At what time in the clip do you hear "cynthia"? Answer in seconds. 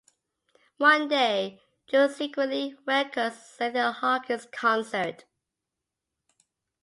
3.39-3.91